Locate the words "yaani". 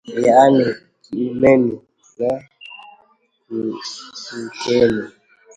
0.25-0.65